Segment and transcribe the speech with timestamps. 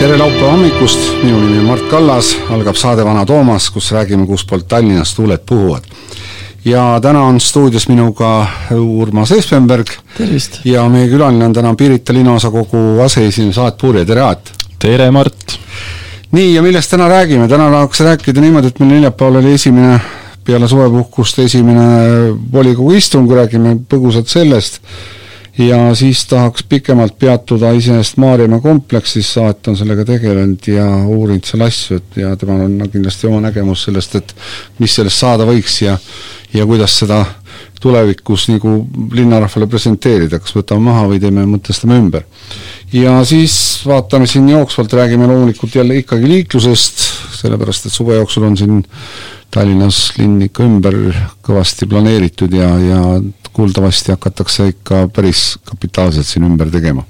[0.00, 4.64] tere laupäeva hommikust, minu nimi on Mart Kallas, algab saade Vana Toomas, kus räägime, kustpoolt
[4.68, 5.84] Tallinnast tuuled puhuvad.
[6.64, 9.86] ja täna on stuudios minuga Urmas Espenberg.
[10.64, 14.52] ja meie külaline on täna Pirita linnaosakogu aseesimees Aet Puurja, tere Aet!
[14.78, 15.58] tere, Mart!
[16.32, 20.00] nii, ja millest täna räägime, täna tahaks rääkida niimoodi, et meil neljapäeval oli esimene
[20.44, 24.80] peale suvepuhkust esimene volikogu istung, räägime põgusalt sellest
[25.60, 31.66] ja siis tahaks pikemalt peatuda iseenesest Maarjamäe kompleksis, Saat on sellega tegelenud ja uurinud seal
[31.66, 34.34] asju, et ja temal on kindlasti oma nägemus sellest, et
[34.78, 35.98] mis sellest saada võiks ja
[36.54, 37.24] ja kuidas seda
[37.80, 38.72] tulevikus nagu
[39.16, 42.24] linnarahvale presenteerida, kas võtame maha või teeme, mõtestame ümber.
[42.92, 43.54] ja siis
[43.86, 47.04] vaatame siin jooksvalt, räägime loomulikult jälle ikkagi liiklusest,
[47.40, 48.82] sellepärast et suve jooksul on siin
[49.50, 50.96] Tallinnas linn ikka ümber
[51.46, 53.00] kõvasti planeeritud ja, ja
[53.52, 57.04] kuuldavasti hakatakse ikka päris kapitaalselt siin ümber tegema.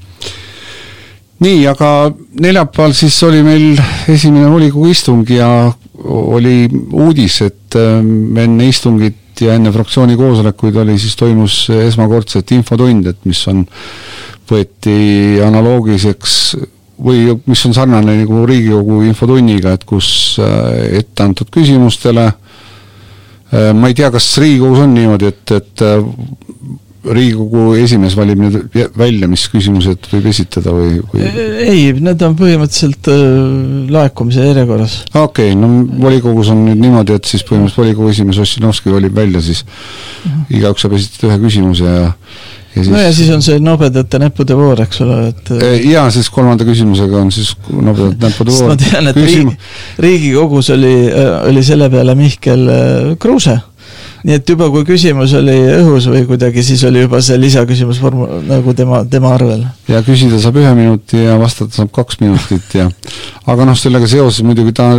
[1.40, 5.72] nii, aga neljapäeval siis oli meil esimene volikogu istung ja
[6.04, 13.06] oli uudis, et ähm, enne istungit ja enne fraktsiooni koosolekuid oli siis, toimus esmakordselt infotund,
[13.06, 13.64] et mis on,
[14.50, 16.36] võeti analoogiliseks
[17.00, 20.10] või mis on sarnane nagu Riigikogu infotunniga, et kus
[20.42, 25.98] äh, ette antud küsimustele äh, ma ei tea, kas Riigikogus on niimoodi, et, et äh,
[27.00, 31.22] Riigikogu esimees valib nüüd välja, mis küsimused võib esitada või, või...?
[31.64, 33.08] ei, need on põhimõtteliselt
[33.94, 34.98] laekumise järjekorras.
[35.14, 35.70] okei okay,, no
[36.04, 40.44] volikogus on nüüd niimoodi, et siis põhimõtteliselt volikogu esimees Ossinovski valib välja siis -huh.
[40.60, 42.12] igaüks saab esitada ühe küsimuse ja
[42.74, 42.90] ja siis...
[42.92, 45.52] no ja siis on see nobedate näppude voor, eks ole, et
[45.88, 48.74] jaa, siis kolmanda küsimusega on siis nobedate näppude voor.
[48.74, 49.56] ma tean, et Küsimu...
[50.00, 50.94] Riigikogus oli,
[51.48, 52.66] oli selle peale Mihkel
[53.20, 53.58] Kruuse
[54.24, 58.26] nii et juba, kui küsimus oli õhus või kuidagi, siis oli juba see lisaküsimus vorm-,
[58.48, 59.64] nagu tema, tema arvel.
[59.88, 62.88] ja küsida saab ühe minuti ja vastata saab kaks minutit ja
[63.50, 64.90] aga noh, sellega seoses muidugi ta,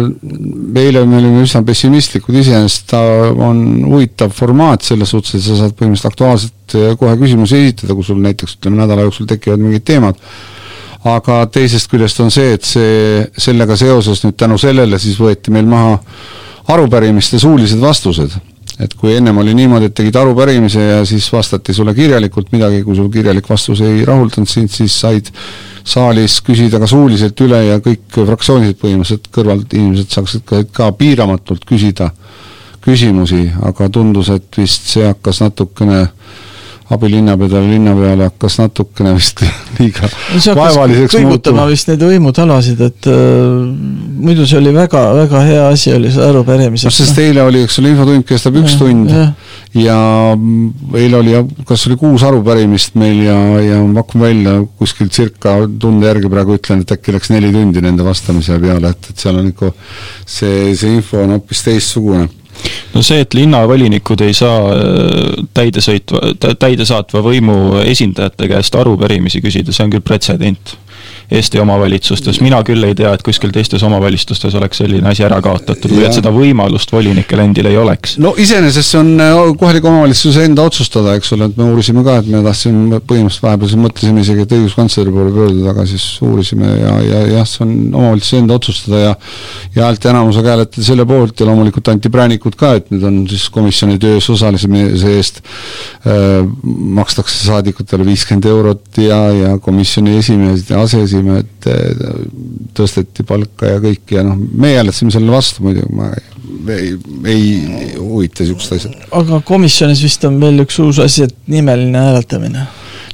[0.82, 5.78] eile me olime üsna pessimistlikud iseenesest, ta on huvitav formaat selles suhtes, et sa saad
[5.78, 10.18] põhimõtteliselt aktuaalselt eh, kohe küsimusi esitada, kui sul näiteks ütleme, nädala jooksul tekivad mingid teemad,
[11.08, 15.70] aga teisest küljest on see, et see, sellega seoses nüüd tänu sellele siis võeti meil
[15.70, 16.00] maha
[16.72, 18.34] arupärimiste suulised vastused
[18.82, 22.96] et kui ennem oli niimoodi, et tegid arupärimise ja siis vastati sulle kirjalikult midagi, kui
[22.98, 25.32] sul kirjalik vastus ei rahuldanud sind, siis said
[25.84, 31.66] saalis küsida ka suuliselt üle ja kõik fraktsioonid põhimõtteliselt kõrvalt inimesed saaksid ka, ka piiramatult
[31.70, 32.12] küsida
[32.82, 36.40] küsimusi, aga tundus, et vist see hakkas natukene äh,
[36.92, 39.42] abilinnapeale, linnapeale hakkas natukene vist
[39.80, 40.10] liiga
[40.58, 41.66] vaevaliseks muutuma.
[41.70, 43.22] vist neid võimutalasid, et äh,
[44.22, 46.90] muidu see oli väga, väga hea asi, oli see arupärimise.
[46.90, 49.24] noh, sest eile oli, eks ole, infotund kestab üks ja, tund ja,
[49.82, 50.00] ja
[51.00, 51.38] eile oli,
[51.68, 56.60] kas oli kuus arupärimist meil ja, ja ma pakun välja kuskil circa tunde järgi praegu
[56.60, 59.72] ütlen, et äkki läks neli tundi nende vastamise peale, et, et seal on ikka
[60.26, 62.28] see, see info on hoopis teistsugune
[62.94, 69.88] no see, et linnavolinikud ei saa äh, täidesõitva, täidesaatva võimu esindajate käest arupärimisi küsida, see
[69.88, 70.76] on küll pretsedent
[71.32, 75.94] Eesti omavalitsustes, mina küll ei tea, et kuskil teistes omavalitsustes oleks selline asi ära kaotatud
[75.94, 78.18] või et seda võimalust volinikel endil ei oleks.
[78.20, 82.18] no iseenesest see on äh, kohaliku omavalitsuse enda otsustada, eks ole, et me uurisime ka,
[82.20, 86.74] et me tahtsime põhimõtteliselt vahepeal siin mõtlesime isegi, et õiguskantsleri poole pöörduda, aga siis uurisime
[86.82, 89.16] ja, ja jah, see on omavalitsuse enda otsustada ja
[89.76, 93.96] ja häälteenamusega hääletati selle poolt ja loomulikult anti präänikud ka, et nüüd on siis komisjoni
[94.04, 95.40] töös osalemise eest
[96.04, 96.44] äh,
[97.00, 103.76] makstakse saadikutele viiskümmend eurot ja, ja komisjoni esimees ja aseesimees rääkisime, et eh, tõsteti palka
[103.76, 106.12] ja kõik ja noh, me hääletasime sellele vastu muidugi, ma
[106.72, 108.96] ei, ei huvita niisugused asjad.
[109.12, 112.66] aga komisjonis vist on veel üks uus asi, et nimeline hääletamine?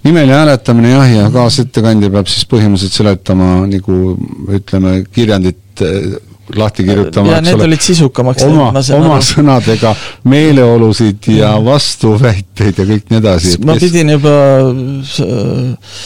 [0.03, 4.15] nimeline hääletamine jah, ja kaasettekandja peab siis põhimõtteliselt seletama nagu
[4.57, 6.17] ütleme, kirjandit eh,
[6.55, 7.41] lahti kirjutama.
[7.41, 9.93] need ole, olid sisukamaks oma, oma sõnadega
[10.31, 13.57] meeleolusid ja vastuväiteid ja kõik nii edasi.
[13.65, 15.97] ma pidin juba äh,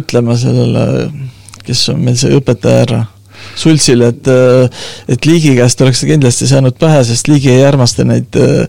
[0.00, 0.86] ütlema sellele
[1.66, 3.00] kes on meil see õpetaja härra
[3.56, 4.28] Sultsile, et
[5.08, 8.64] et Ligi käest oleks ta kindlasti saanud pähe, sest Ligi ei armasta neid äh,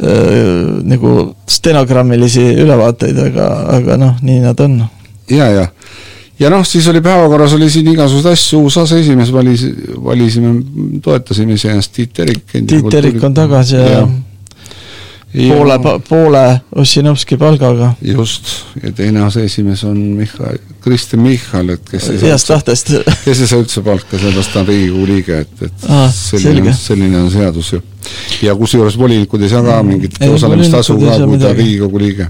[0.00, 1.14] äh, nagu
[1.48, 3.48] stenogrammilisi ülevaateid, aga,
[3.78, 4.80] aga noh, nii nad on.
[5.30, 5.66] ja, ja
[6.38, 9.66] ja noh, siis oli päevakorras oli siin igasuguseid asju, uus aseesimees valis,
[10.04, 10.54] valisime,
[11.02, 12.44] toetasime iseenesest Tiit Terik.
[12.52, 14.06] Tiit Terik on tagasi ja, ja
[15.32, 15.78] poole,
[16.08, 17.92] poole Ossinovski palgaga.
[18.02, 18.44] just,
[18.82, 22.92] ja teine aseesimees on Michal, Kristjan Michal, et kes ei heast tahtest.
[23.26, 27.20] kes ei saa üldse palka, sellepärast ta on Riigikogu liige, et, et ah, selline, selline
[27.20, 27.82] on seadus ju.
[28.42, 32.28] ja kusjuures volinikud ei saa ka mingit osalemistasu ka, kui ta on Riigikogu liige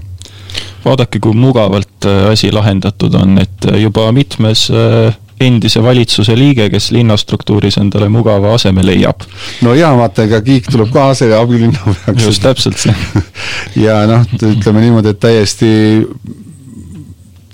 [0.85, 6.69] vaadake, kui mugavalt äh, asi lahendatud on, et äh, juba mitmes äh, endise valitsuse liige,
[6.73, 9.23] kes linnastruktuuris endale mugava aseme leiab.
[9.65, 12.25] no jaa, vaata, ega Kiik tuleb ka ase- ja abilinnapeaks.
[12.25, 12.95] just, täpselt see
[13.85, 15.71] ja noh, ütleme niimoodi, et täiesti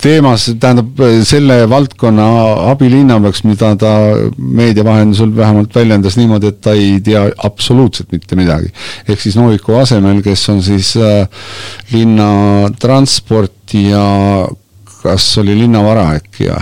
[0.02, 2.26] teemas, tähendab selle valdkonna
[2.72, 3.92] abilinnapeaks, mida ta
[4.36, 8.70] meedia vahendusel vähemalt väljendas niimoodi, et ta ei tea absoluutselt mitte midagi.
[9.08, 11.26] ehk siis Noviku asemel, kes on siis äh,
[11.92, 14.06] linnatransport ja
[15.02, 16.60] kas oli linnavara äkki ja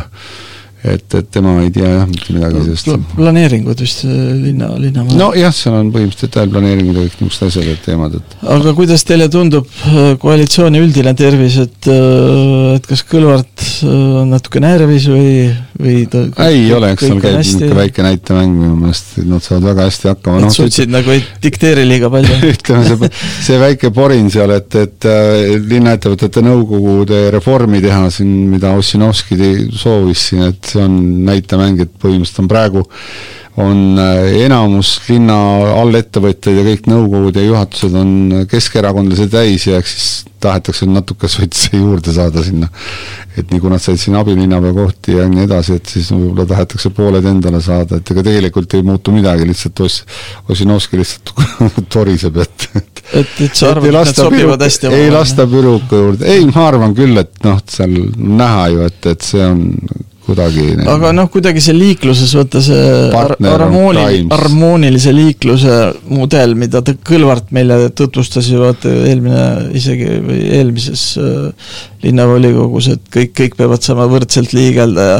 [0.85, 2.91] et, et tema ei tea jah mitte midagi sellest.
[3.17, 8.19] planeeringud vist linna, linna nojah, seal on põhimõtteliselt detailplaneeringud ja kõik niisugused asjad, et teemad,
[8.21, 13.95] et aga kuidas teile tundub äh, koalitsiooni üldine tervis, et äh, et kas Kõlvart äh,
[14.23, 15.49] on natuke närvis või,
[15.81, 19.87] või ta ei ole, eks seal käib niisugune väike näitemäng minu meelest, nad saavad väga
[19.89, 20.39] hästi hakkama.
[20.39, 23.11] et no, sotsid nagu ei dikteeri liiga palju ütleme, see,
[23.49, 25.09] see väike porin seal, et, et
[25.75, 29.39] linnaettevõtete nõukogude reformi teha siin, mida Ossinovski
[29.75, 32.87] soovis siin, et see on näitemäng, et põhimõtteliselt on praegu
[33.63, 35.37] on äh, enamus linna
[35.79, 38.15] allettevõtjaid ja kõik nõukogud ja juhatused on
[38.51, 40.15] keskerakondlased täis ja eks siis
[40.45, 42.69] tahetakse natuke sotse juurde saada sinna.
[43.39, 46.91] et nii kui nad said siin abilinnapea kohti ja nii edasi, et siis võib-olla tahetakse
[46.95, 50.03] pooled endale saada, et ega tegelikult ei muutu midagi, lihtsalt Oss-,
[50.51, 51.33] Ossinovski lihtsalt
[51.95, 56.27] toriseb, et et et, et sa arvad, et need sobivad hästi ei lasta Püruka juurde,
[56.31, 59.65] ei, ma arvan küll, et noh, seal näha ju, et, et see on
[60.25, 62.83] kuidagi aga noh, kuidagi see liikluses, vaata see
[63.15, 65.79] harmooni, harmoonilise liikluse
[66.11, 69.45] mudel, mida ta Kõlvart meile tutvustas ju vaata eelmine
[69.77, 71.73] isegi või eelmises äh,
[72.05, 75.19] linnavolikogus, et kõik, kõik peavad saama võrdselt liigelda ja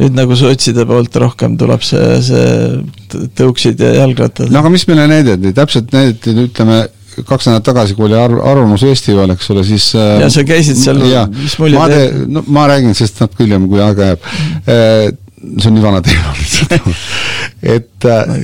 [0.00, 4.50] nüüd nagu sotside poolt rohkem tuleb see, see tõuksid ja jalgrattad.
[4.50, 6.82] no aga mis meile näidati, täpselt näidati, ütleme
[7.16, 11.02] kaks nädalat tagasi, kui oli ar-, Arvamusfestival, eks ole, siis äh, ja sa käisid seal,
[11.34, 12.22] mis mulje teed?
[12.30, 15.10] no ma räägin sellest natuke hiljem, kui aega jääb äh,
[15.40, 16.34] see on nii vana teema.
[16.38, 16.90] Lihtsalt
[17.76, 18.36] et no,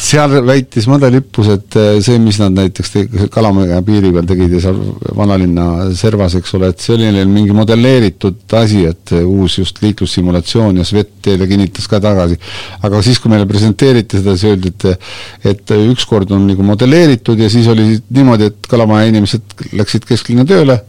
[0.00, 2.92] seal väitis Made Lippus, et äh, see, mis nad näiteks
[3.32, 4.78] Kalamäe piiri peal tegid ja seal
[5.16, 5.66] vanalinna
[5.98, 10.86] servas, eks ole, et see oli neil mingi modelleeritud asi, et uus just liiklussimulatsioon ja
[10.88, 12.38] Svet teile kinnitas ka tagasi.
[12.82, 17.50] aga siis, kui meile presenteeriti seda, siis öeldi, et et ükskord on nagu modelleeritud ja
[17.52, 20.80] siis oli niimoodi, et Kalamaja inimesed läksid kesklinna tööle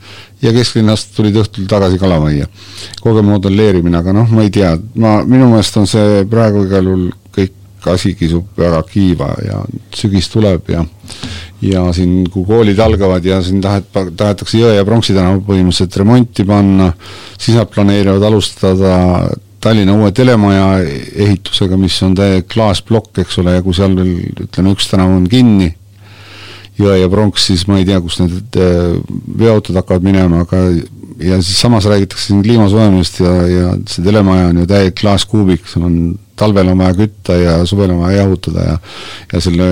[0.43, 2.47] ja kesklinnast tulid õhtul tagasi Kalamajja.
[3.01, 7.11] kogu modelleerimine, aga noh, ma ei tea, ma, minu meelest on see praegu igal juhul
[7.91, 9.61] asi kisub väga kiiva ja
[9.95, 10.85] sügis tuleb ja
[11.63, 16.45] ja siin, kui koolid algavad ja siin tahet-, tahetakse Jõe ja Pronksi tänava põhimõtteliselt remonti
[16.47, 16.89] panna,
[17.37, 18.97] siis nad planeerivad alustada
[19.63, 24.73] Tallinna uue telemaja ehitusega, mis on täie klaasplokk, eks ole, ja kui seal veel ütleme,
[24.75, 25.69] üks tänav on kinni,
[26.79, 28.95] Jõe ja Pronks, siis ma ei tea, kus need äh,
[29.39, 30.65] veoautod hakkavad minema, aga
[31.19, 35.67] ja siis samas räägitakse siin kliima soojenemisest ja, ja see telemaja on ju täielik klaaskuubik,
[35.69, 35.97] seal on
[36.39, 38.77] talvel on vaja kütta ja suvel on vaja jahutada ja
[39.33, 39.69] ja selle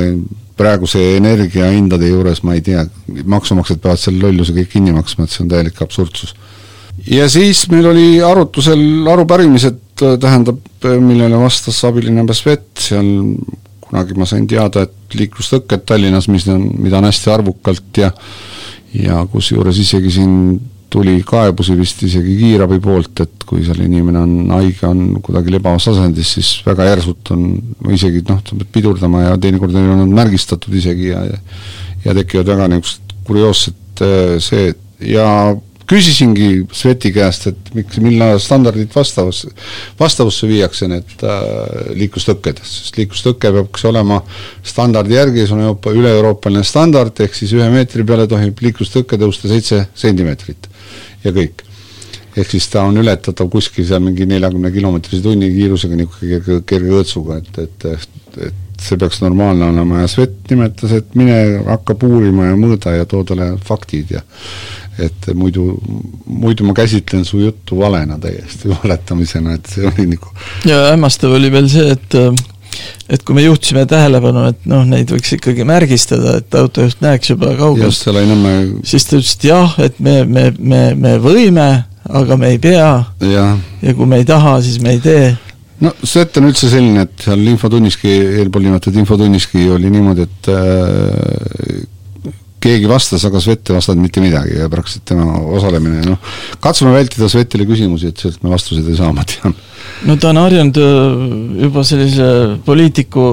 [0.57, 2.83] praeguse energiahindade juures ma ei tea,
[3.25, 6.35] maksumaksjad peavad selle lolluse kõik kinni maksma, et see on täielik absurdsus.
[7.07, 13.11] ja siis meil oli arutusel arupärimised, tähendab, millele vastas abilinnapea Svet, seal
[13.85, 18.11] kunagi ma sain teada, et liiklustõkked Tallinnas, mis on, mida on hästi arvukalt ja
[18.92, 20.33] ja kusjuures isegi siin
[20.92, 25.88] tuli kaebusi vist isegi kiirabi poolt, et kui seal inimene on haige, on kuidagi lebavas
[25.94, 27.48] asendis, siis väga järsult on
[27.95, 31.24] isegi noh, sa pead pidurdama ja teinekord on nad märgistatud isegi ja
[32.02, 34.71] ja tekivad väga niisugused kurioossed äh, see
[35.12, 35.28] ja
[35.92, 39.50] küsisingi Sveti käest, et miks, millal standardid vastavusse,
[40.00, 44.21] vastavusse viiakse need äh, liiklustõkked, sest liiklustõke peaks olema
[44.64, 49.52] standardi järgi, see on Euroopa, üle-euroopaline standard, ehk siis ühe meetri peale tohib liiklustõke tõusta
[49.52, 50.70] seitse sentimeetrit
[51.23, 51.63] ja kõik.
[52.37, 56.94] ehk siis ta on ületatav kuskil seal mingi neljakümne kilomeetrise tunni kiirusega niisugune kerge, kerge
[56.97, 57.87] õõtsuga, et, et,
[58.47, 61.35] et see peaks normaalne olema ja Svet nimetas, et mine
[61.68, 64.23] hakka puurima ja mõõda ja too talle faktid ja
[65.01, 65.75] et muidu,
[66.25, 70.33] muidu ma käsitlen su juttu valena täiesti, valetamisena, et see oli nagu
[70.69, 72.18] ja hämmastav oli veel see, et
[73.09, 77.54] et kui me juhtisime tähelepanu, et noh, neid võiks ikkagi märgistada, et autojuht näeks juba
[77.59, 77.95] kaugelt,
[78.88, 81.69] siis ta ütles, et jah, et me, me, me, me võime,
[82.09, 82.92] aga me ei pea
[83.30, 83.45] ja.
[83.94, 85.31] kui me ei taha, siis me ei tee
[85.85, 88.11] no set on üldse selline, et seal infotunniski,
[88.42, 91.81] eelpool nimetatud infotunniski oli niimoodi, et äh,
[92.61, 96.31] keegi vastas, aga Svet ei vastanud mitte midagi ja praktiliselt tema osalemine, noh,
[96.63, 99.56] katsume vältida Svetile küsimusi, et sealt me vastuseid ei saa, ma tean.
[100.06, 100.97] no ta on harjunud äh,
[101.65, 102.27] juba sellise
[102.65, 103.25] poliitiku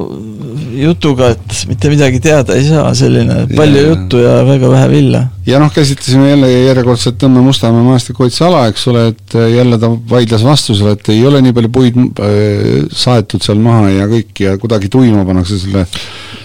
[0.79, 5.23] jutuga, et mitte midagi teada ei saa, selline palju ja, juttu ja väga vähe villa.
[5.49, 10.95] ja noh, käsitlesime jälle järjekordselt Tõmme Mustamäe maastikukaitseala, eks ole, et jälle ta vaidles vastusele,
[10.97, 15.27] et ei ole nii palju puid äh, saetud seal maha ja kõik ja kuidagi tuima
[15.29, 15.87] pannakse selle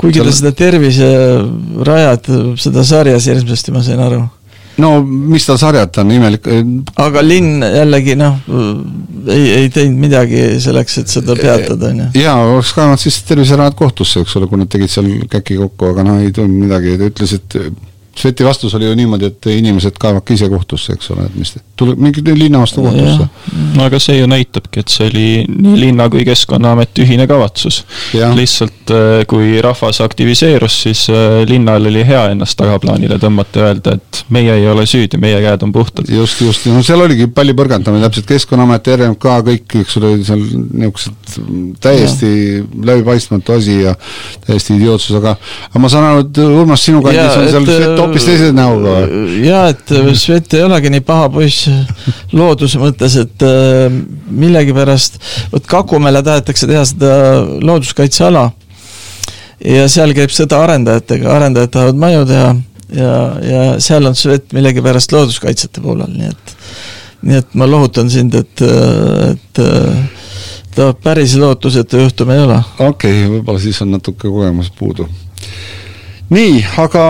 [0.03, 2.31] kuigi ta seda terviserajad,
[2.61, 4.23] seda sarjas hirmsasti, ma sain aru
[4.81, 6.47] no mis ta sarjata on, imelik
[7.01, 8.39] aga linn jällegi noh,
[9.29, 12.09] ei, ei teinud midagi selleks, et seda peatada, on ju.
[12.23, 16.07] jaa, oleks kaevanud siis terviserajad kohtusse, eks ole, kui nad tegid seal käki kokku, aga
[16.07, 17.59] noh, ei tulnud midagi, ta ütles, et
[18.13, 21.99] Sveti vastus oli ju niimoodi, et inimesed kaevake ise kohtusse, eks ole, et mis, tuleb
[22.01, 23.25] mingi linna vastu kohtusse.
[23.73, 27.83] no aga see ju näitabki, et see oli nii linna kui Keskkonnaameti ühine kavatsus.
[28.37, 33.95] lihtsalt äh, kui rahvas aktiviseerus, siis äh, linnal oli hea ennast tagaplaanile tõmmata ja öelda,
[33.97, 36.09] et meie ei ole süüdi, meie käed on puhtad.
[36.09, 41.41] just, just, no seal oligi palju põrgandamine, täpselt Keskkonnaamet, RMK, kõik, eks ole, seal niisugused
[41.81, 42.63] täiesti ja.
[42.91, 43.97] läbipaistmatu asi ja
[44.45, 45.33] täiesti idiootsus, aga
[45.69, 49.37] aga ma saan aru, et Urmas, sinu kandis on seal Svet hoopis teise näoga või?
[49.47, 51.69] jaa, et äh, Svet ei olegi nii paha poiss
[52.35, 53.87] looduse mõttes, et äh,
[54.43, 55.19] millegipärast,
[55.53, 57.13] vot Kakumäele tahetakse teha seda
[57.63, 58.49] looduskaitseala
[59.73, 62.49] ja seal käib sõda arendajatega, arendajad tahavad maju teha
[62.97, 63.13] ja,
[63.51, 66.57] ja seal on Svet millegipärast looduskaitsjate poolel, nii et
[67.23, 68.61] nii et ma lohutan sind, et,
[69.31, 69.61] et
[70.75, 72.57] ta päris lootusetu juhtum ei ole.
[72.79, 75.07] okei okay,, võib-olla siis on natuke kogemus puudu
[76.33, 77.03] nii, aga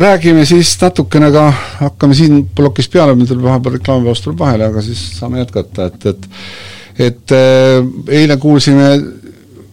[0.00, 1.46] räägime siis natukene ka,
[1.80, 6.06] hakkame siin plokis peale, meil tuleb vahepeal reklaamipaus tuleb vahele, aga siis saame jätkata, et,
[6.12, 6.28] et
[7.00, 7.78] et äh,
[8.20, 8.90] eile kuulsime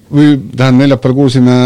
[0.08, 1.58] või tähendab, neljapäeval kuulsime,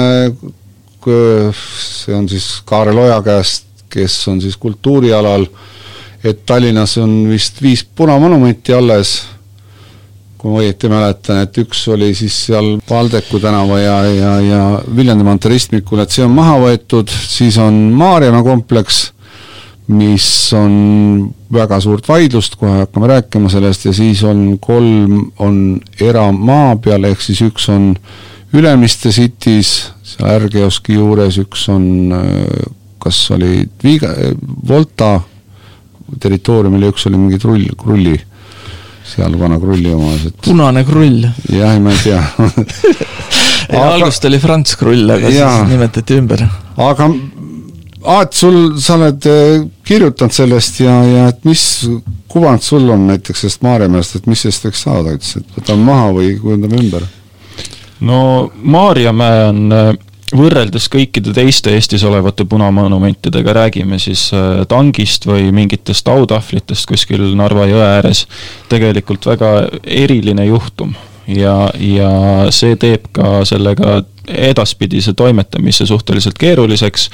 [1.06, 5.46] see on siis Kaarel Oja käest, kes on siis kultuurialal,
[6.24, 9.20] et Tallinnas on vist viis punamonumenti alles
[10.42, 14.62] kui ma õieti mäletan, et üks oli siis seal Valdeku tänava ja, ja, ja
[14.98, 19.04] Viljandimaa terroristmikul, et see on maha võetud, siis on Maarjamäe kompleks,
[19.92, 20.26] mis
[20.58, 20.74] on
[21.54, 25.56] väga suurt vaidlust, kohe hakkame rääkima sellest, ja siis on kolm, on
[26.02, 27.92] eramaa peal, ehk siis üks on
[28.58, 31.86] Ülemiste City's, seal Ärgeoski juures, üks on
[33.02, 34.12] kas oli Viiga,
[34.68, 35.20] Volta
[36.22, 38.18] territooriumil ja üks oli mingi trull, krulli
[39.12, 41.28] seal vana krulli omas, et punane krull.
[41.52, 42.22] jah, ma ei tea
[43.72, 43.86] aga...
[43.92, 45.52] algust oli Franz Krull, aga ja.
[45.58, 46.48] siis nimetati ümber.
[46.90, 47.12] aga
[48.02, 51.62] Aat, sul, sa oled äh, kirjutanud sellest ja, ja et mis
[52.32, 56.08] kuvand sul on näiteks sellest Maarjamäest, et mis sellest võiks saada, ütles, et võtame maha
[56.16, 57.06] või kujundame ümber?
[58.02, 58.22] no
[58.74, 59.92] Maarjamäe on äh,
[60.36, 67.68] võrreldes kõikide teiste Eestis olevate punamonumentidega, räägime siis äh, tangist või mingitest autahvlitest kuskil Narva
[67.70, 68.26] jõe ääres,
[68.72, 70.96] tegelikult väga eriline juhtum.
[71.32, 72.10] Ja, ja
[72.52, 77.10] see teeb ka sellega edaspidise toimetamise suhteliselt keeruliseks.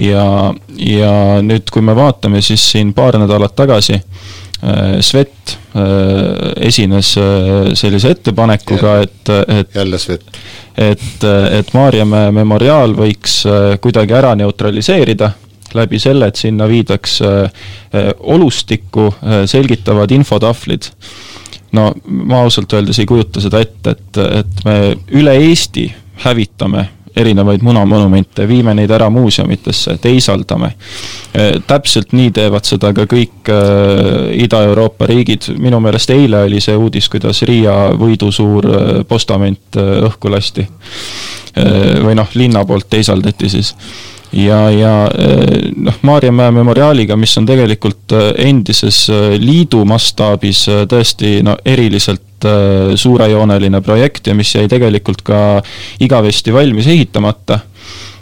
[0.00, 1.12] Ja, ja
[1.44, 3.98] nüüd, kui me vaatame, siis siin paar nädalat tagasi
[5.04, 7.12] Svet äh, esines
[7.78, 10.24] sellise ettepanekuga, et, et jälle Svet
[10.78, 11.24] et,
[11.58, 15.32] et Maarjamäe memoriaal võiks äh, kuidagi ära neutraliseerida
[15.76, 17.40] läbi selle, et sinna viidaks äh,
[17.92, 19.10] äh, olustikku
[19.46, 20.90] selgitavad infotahvlid.
[21.72, 24.76] no ma ausalt öeldes ei kujuta seda ette, et, et me
[25.20, 25.90] üle Eesti
[26.24, 26.88] hävitame
[27.18, 30.72] erinevaid munamonumente, viime neid ära muuseumitesse, teisaldame.
[31.66, 33.50] täpselt nii teevad seda ka kõik
[34.44, 38.70] Ida-Euroopa riigid, minu meelest eile oli see uudis, kuidas Riia võidusuur
[39.08, 40.66] postament õhku lasti.
[42.04, 43.74] või noh, linna poolt teisaldati siis
[44.32, 44.92] ja, ja
[45.76, 49.06] noh, Maarjamäe memoriaaliga, mis on tegelikult endises
[49.40, 55.38] liidu mastaabis tõesti no eriliselt Äh, suurejooneline projekt ja mis jäi tegelikult ka
[56.00, 57.58] igavesti valmis ehitamata.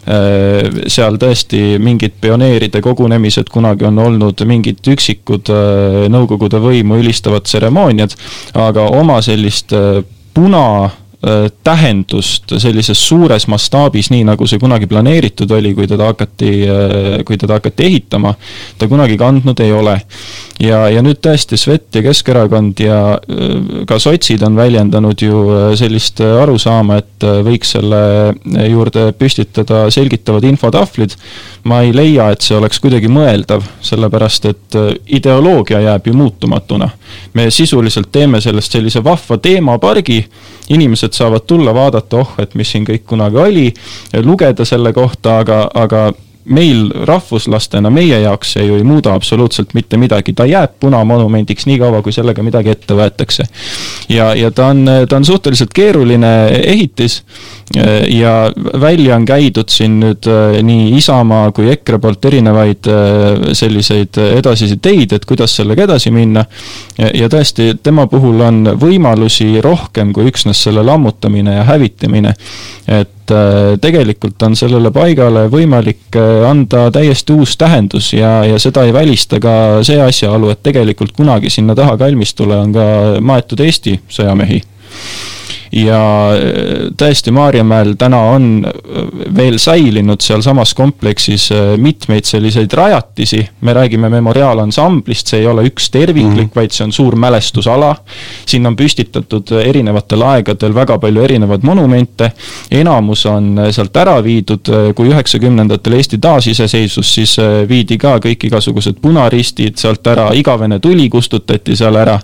[0.09, 7.45] Äh, seal tõesti mingid pioneeride kogunemised kunagi on olnud, mingid üksikud äh, Nõukogude võimu ülistavad
[7.45, 8.15] tseremooniad,
[8.57, 9.75] aga oma sellist
[10.33, 11.06] puna Äh,
[11.63, 17.39] tähendust sellises suures mastaabis, nii nagu see kunagi planeeritud oli, kui teda hakati, äh, kui
[17.41, 18.35] teda hakati ehitama,
[18.77, 19.95] ta kunagi kandnud ei ole.
[20.61, 25.41] ja, ja nüüd tõesti Svet ja Keskerakond ja äh, ka sotsid on väljendanud ju
[25.77, 28.01] sellist arusaama, et võiks selle
[28.69, 31.15] juurde püstitada selgitavad infotahvlid.
[31.63, 34.77] ma ei leia, et see oleks kuidagi mõeldav, sellepärast et
[35.17, 36.89] ideoloogia jääb ju muutumatuna.
[37.33, 40.25] me sisuliselt teeme sellest sellise vahva teemapargi,
[40.69, 43.67] inimesed saavad tulla, vaadata, oh, et mis siin kõik kunagi oli,
[44.23, 46.07] lugeda selle kohta, aga, aga
[46.47, 51.79] meil rahvuslastena, meie jaoks see ju ei muuda absoluutselt mitte midagi, ta jääb punamonumendiks nii
[51.81, 53.47] kaua, kui sellega midagi ette võetakse.
[54.09, 56.31] ja, ja ta on, ta on suhteliselt keeruline
[56.63, 57.21] ehitis
[58.09, 58.51] ja
[58.81, 60.29] välja on käidud siin nüüd
[60.63, 62.89] nii Isamaa kui EKRE poolt erinevaid
[63.53, 66.45] selliseid edasisi teid, et kuidas sellega edasi minna.
[66.97, 72.33] ja tõesti, tema puhul on võimalusi rohkem kui üksnes selle lammutamine ja hävitamine.
[72.87, 73.16] et
[73.81, 76.15] tegelikult on sellele paigale võimalik
[76.47, 81.51] anda täiesti uus tähendus ja, ja seda ei välista ka see asjaolu, et tegelikult kunagi
[81.53, 82.85] sinna taha kalmistule on ka
[83.21, 84.61] maetud Eesti sõjamehi
[85.77, 88.73] ja äh, tõesti, Maarjamäel täna on äh,
[89.35, 95.89] veel säilinud sealsamas kompleksis äh, mitmeid selliseid rajatisi, me räägime memoriaalansamblist, see ei ole üks
[95.93, 96.55] terviklik mm, -hmm.
[96.55, 97.95] vaid see on suur mälestusala,
[98.45, 102.31] siin on püstitatud erinevatel aegadel väga palju erinevaid monumente,
[102.71, 107.37] enamus on sealt ära viidud, kui üheksakümnendatel Eesti taasiseseisvus, siis
[107.69, 112.19] viidi ka kõik igasugused punaristid sealt ära, igavene tuli kustutati seal ära,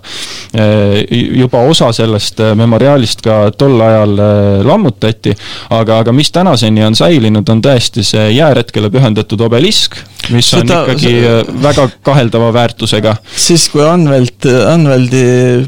[1.44, 5.34] juba osa sellest memoriaalist ka tol ajal äh, lammutati,
[5.70, 9.98] aga, aga mis tänaseni on säilinud, on tõesti see jääretkele pühendatud obelisk,
[10.32, 11.22] mis on Seda, ikkagi see...
[11.28, 13.16] Äh, väga kaheldava väärtusega.
[13.36, 15.24] siis, kui Anvelt, Anveldi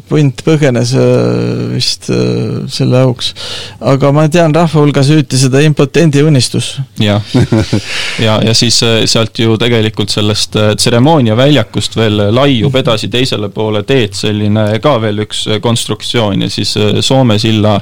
[0.08, 2.08] punt põgenes äh, vist
[2.72, 3.32] selle auks,
[3.80, 6.76] aga ma tean, rahva hulgas hüüti seda impotendi unistus.
[7.02, 7.22] jah,
[8.26, 14.68] ja, ja siis sealt ju tegelikult sellest tseremooniaväljakust veel laiub edasi teisele poole teed selline
[14.82, 16.74] ka veel üks konstruktsioon ja siis
[17.06, 17.76] Soome silla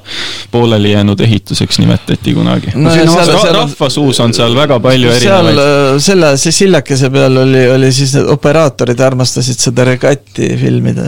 [0.51, 2.91] pooleli jäänud ehituseks nimetati kunagi no,.
[2.95, 3.55] Seal...
[3.55, 5.55] rahvasuus on seal väga palju erinevaid.
[5.55, 11.07] seal selle, see sillakese peal oli, oli siis need operaatorid armastasid seda regatti filmida.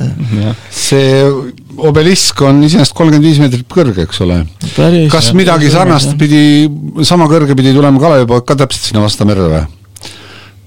[0.70, 1.22] see
[1.76, 4.42] obelisk on iseenesest kolmkümmend viis meetrit kõrge, eks ole.
[5.12, 6.68] kas jah, midagi sarnast pidi,
[7.06, 9.64] sama kõrge pidi tulema Kalevipoeg ka täpselt sinna vastu merre või?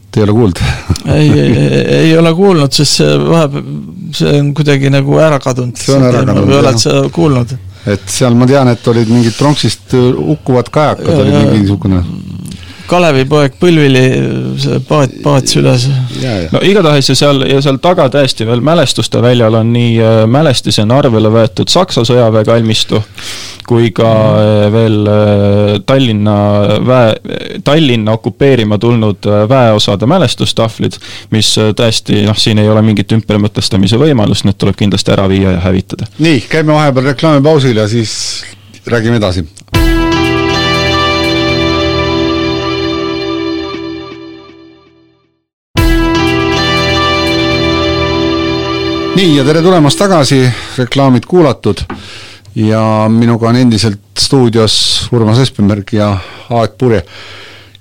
[0.10, 0.62] Te ei ole kuulnud
[1.20, 3.74] ei, ei, ei ole kuulnud, sest see vahepeal,
[4.18, 5.78] see on kuidagi nagu ära kadunud.
[5.78, 6.64] see on ära kadunud, jah.
[6.64, 7.58] oled sa kuulnud?
[7.90, 12.04] et seal ma tean, et olid mingid pronksist hukkuvad kajakad, oli mingi niisugune
[12.90, 14.04] Kalevipoeg Põlvili,
[14.62, 15.86] see paat, paats üles.
[16.54, 20.98] no igatahes ja seal, ja seal taga tõesti veel mälestuste väljal on nii äh, mälestisena
[21.02, 23.02] arvele võetud Saksa sõjaväe kalmistu
[23.70, 26.38] kui ka äh, veel äh, Tallinna
[26.88, 30.98] väe, Tallinna okupeerima tulnud väeosade mälestustahvlid,
[31.36, 35.64] mis tõesti noh, siin ei ole mingit ümbermõtestamise võimalust, need tuleb kindlasti ära viia ja
[35.68, 36.10] hävitada.
[36.18, 38.18] nii, käime vahepeal reklaamipausil ja siis
[38.90, 39.46] räägime edasi
[49.20, 50.38] nii, ja tere tulemast tagasi,
[50.80, 51.82] reklaamid kuulatud
[52.56, 54.76] ja minuga on endiselt stuudios
[55.12, 56.14] Urmas Espenberg ja
[56.56, 57.02] Aeg Purje.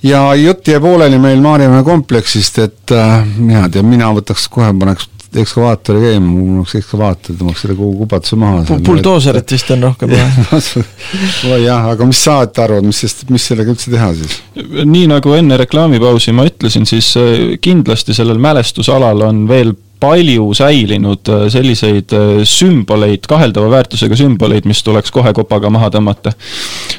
[0.03, 5.07] ja jutt jäi pooleli meil Maarjamäe kompleksist, et äh, mina tean, mina võtaks kohe, paneks
[5.38, 8.79] ekskavaatori käima, mul oleks ekskavaator, tõmbaks selle kogu kubatuse maha.
[8.90, 13.94] buldooserit vist on rohkem vaja jah, aga mis sa arvad, mis sest, mis sellega üldse
[13.94, 14.40] teha siis?
[14.83, 21.29] nii nagu enne reklaamipausi ma ütlesin, siis äh, kindlasti sellel mälestusalal on veel palju säilinud
[21.29, 26.35] äh, selliseid äh, sümboleid, kaheldava väärtusega sümboleid, mis tuleks kohe kopaga maha tõmmata.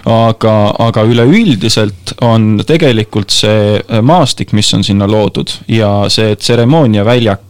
[0.09, 7.45] aga, aga üleüldiselt on tegelikult see äh, maastik, mis on sinna loodud ja see tseremooniaväljak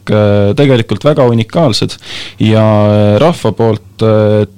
[0.57, 1.93] tegelikult väga unikaalsed
[2.41, 2.63] ja
[3.21, 4.01] rahva poolt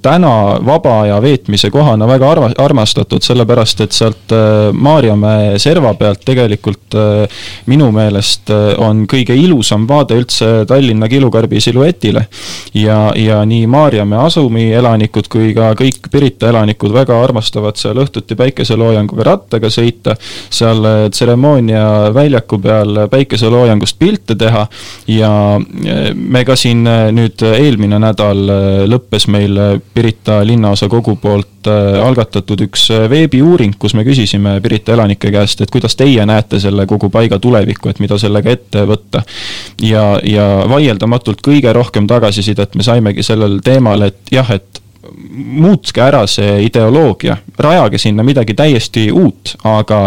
[0.06, 0.32] täna
[0.63, 4.32] vaba aja veetmise kohana väga arva-, armastatud, sellepärast et sealt
[4.71, 6.95] Maarjamäe serva pealt tegelikult
[7.67, 12.27] minu meelest on kõige ilusam vaade üldse Tallinna Tallinna kilukarbi siluetile.
[12.73, 18.33] ja, ja nii Maarjamäe asumi elanikud kui ka kõik Pirita elanikud väga armastavad seal õhtuti
[18.39, 20.15] päikeseloojanguga rattaga sõita,
[20.49, 24.65] seal äh, tseremoonia väljaku peal päikeseloojangust pilte teha
[25.07, 28.41] ja äh, me ka siin äh, nüüd eelmine nädal
[28.89, 29.59] lõppes meil
[29.93, 31.47] Pirita linnaosa kogu poolt
[32.01, 37.11] algatatud üks veebiuuring, kus me küsisime Pirita elanike käest, et kuidas teie näete selle kogu
[37.13, 39.21] paiga tulevikku, et mida sellega ette võtta.
[39.85, 44.81] ja, ja vaieldamatult kõige rohkem tagasisidet me saimegi sellel teemal, et jah, et
[45.31, 50.03] muutke ära see ideoloogia, rajage sinna midagi täiesti uut, aga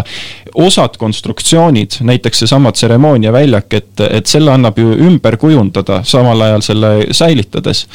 [0.55, 6.93] osad konstruktsioonid, näiteks seesama tseremooniaväljak, et, et selle annab ju ümber kujundada, samal ajal selle
[7.11, 7.87] säilitades.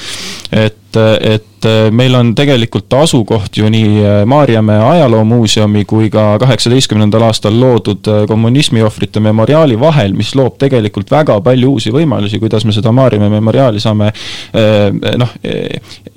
[0.52, 8.10] et, et meil on tegelikult asukoht ju nii Maarjamäe ajaloomuuseumi kui ka kaheksateistkümnendal aastal loodud
[8.28, 13.80] kommunismiohvrite memoriaali vahel, mis loob tegelikult väga palju uusi võimalusi, kuidas me seda Maarjamäe memoriaali
[13.80, 14.12] saame
[15.18, 15.36] noh,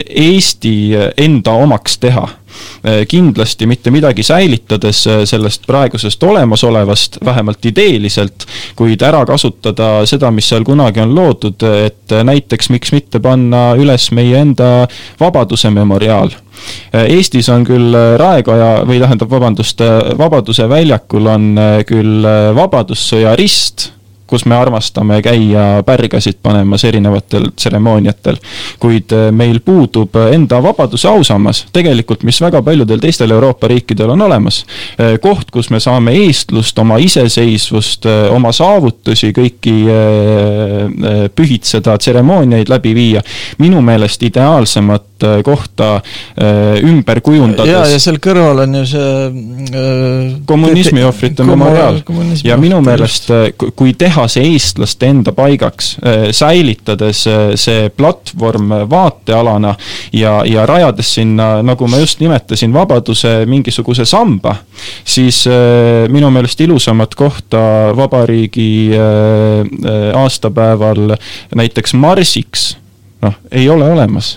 [0.08, 0.76] Eesti
[1.20, 2.28] enda omaks teha
[3.08, 10.64] kindlasti mitte midagi säilitades sellest praegusest olemasolevast, vähemalt ideeliselt, kuid ära kasutada seda, mis seal
[10.66, 14.88] kunagi on loodud, et näiteks miks mitte panna üles meie enda
[15.20, 16.32] Vabaduse memoriaal.
[16.92, 19.80] Eestis on küll Raekoja või tähendab, vabandust,
[20.18, 21.50] Vabaduse väljakul on
[21.88, 23.90] küll Vabadussõja rist
[24.32, 28.38] kus me armastame käia pärgasid panemas erinevatel tseremooniatel.
[28.80, 34.24] kuid äh, meil puudub enda vabaduse ausammas, tegelikult mis väga paljudel teistel Euroopa riikidel on
[34.24, 34.62] olemas.
[34.96, 39.74] Äh, koht, kus me saame eestlust, oma iseseisvust, oma saavutusi kõiki
[41.36, 43.22] pühitseda, tseremooniaid läbi viia.
[43.58, 45.11] minu meelest ideaalsemat
[45.44, 45.94] kohta
[46.82, 47.70] ümber kujundades.
[47.70, 52.00] ja, ja seal kõrval on ju see äh, kommunismi ohvrite memoriaal.
[52.44, 53.30] ja minu meelest,
[53.76, 59.74] kui teha see eestlaste enda paigaks, äh, säilitades äh, see platvorm vaatealana
[60.12, 64.56] ja, ja rajades sinna, nagu ma just nimetasin, vabaduse mingisuguse samba,
[65.04, 67.62] siis äh, minu meelest ilusamat kohta
[67.96, 68.92] vabariigi
[70.16, 71.16] aastapäeval
[71.56, 72.72] näiteks marsiks,
[73.22, 74.36] noh, ei ole olemas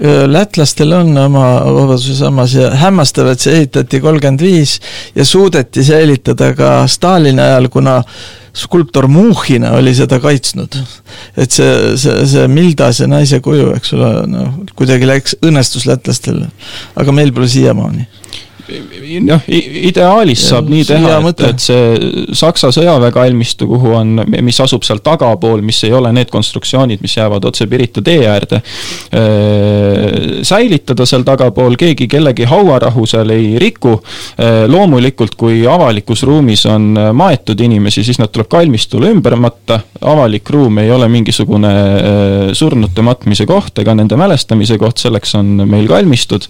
[0.00, 4.78] lätlastel on oma Vabaduse sammas ja hämmastav, et see ehitati kolmkümmend viis
[5.14, 7.98] ja suudeti säilitada ka Stalini ajal, kuna
[8.56, 10.78] skulptor Muhhina oli seda kaitsnud.
[11.36, 16.46] et see, see, see Mildase naise kuju, eks ole, noh, kuidagi läks, õnnestus lätlastel,
[16.96, 18.08] aga meil pole siiamaani
[19.26, 19.46] noh,
[19.90, 24.84] ideaalis saab ja, nii teha, et, et see Saksa sõjaväe kalmistu, kuhu on, mis asub
[24.86, 28.60] seal tagapool, mis ei ole need konstruktsioonid, mis jäävad otse Pirita tee äärde,
[30.46, 33.96] säilitada seal tagapool, keegi kellegi hauarahu seal ei riku,
[34.70, 40.80] loomulikult kui avalikus ruumis on maetud inimesi, siis nad tuleb kalmistule ümber matta, avalik ruum
[40.82, 41.74] ei ole mingisugune
[42.56, 46.46] surnute matmise koht ega nende mälestamise koht, selleks on meil kalmistud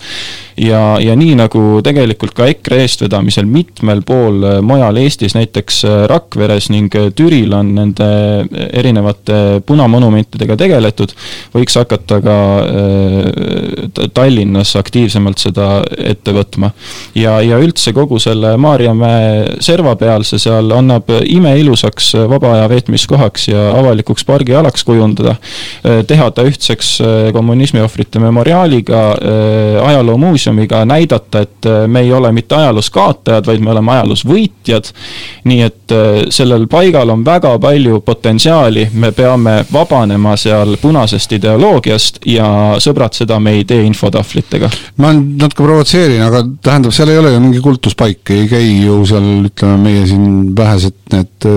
[0.60, 5.96] ja, ja nii nagu tegelikult ka EKRE eestvedamisel mitmel pool äh, mujal Eestis, näiteks äh,
[6.10, 8.08] Rakveres ning äh, Türil on nende
[8.72, 11.14] erinevate punamonumentidega tegeletud,
[11.54, 12.36] võiks hakata ka
[14.14, 15.68] Tallinnas aktiivsemalt seda
[15.98, 16.70] ette võtma.
[17.14, 24.24] ja, ja üldse kogu selle Maarjamäe servapealse seal annab imeilusaks vaba aja veetmiskohaks ja avalikuks
[24.28, 25.36] pargialaks kujundada,
[25.82, 26.92] teha ta ühtseks
[27.34, 29.02] kommunismi ohvrite memoriaaliga,
[29.84, 34.24] ajaloomuuseumiga, muuseum'iga näidata, et äh, me ei ole mitte ajaloos kaotajad, vaid me oleme ajaloos
[34.26, 34.88] võitjad.
[35.44, 42.20] nii et äh, sellel paigal on väga palju potentsiaali, me peame vabanema seal punasest ideoloogiast
[42.26, 44.70] ja sõbrad, seda me ei tee infotahvlitega.
[44.96, 49.28] ma natuke provotseerin, aga tähendab, seal ei ole ju mingi kultuspaik, ei käi ju seal,
[49.50, 51.50] ütleme, meie siin vähesed need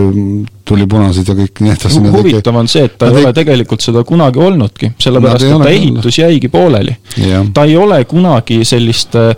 [0.63, 2.02] äh, tulipunased ja kõik nii edasi.
[2.13, 6.19] huvitav on see, et ta ei ole tegelikult seda kunagi olnudki, sellepärast et ta ehitus
[6.19, 6.95] jäigi pooleli.
[7.54, 9.34] ta ei ole kunagi sellist äh,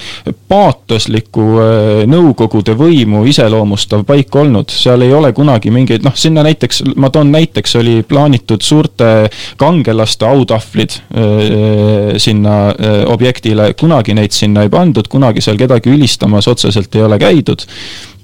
[0.47, 6.83] paatoslikku äh, nõukogude võimu iseloomustav paik olnud, seal ei ole kunagi mingeid, noh, sinna näiteks,
[6.95, 9.29] ma toon näiteks, oli plaanitud suurte
[9.61, 12.55] kangelaste autahvlid äh, sinna
[13.11, 17.65] objektile, kunagi neid sinna ei pandud, kunagi seal kedagi ülistamas otseselt ei ole käidud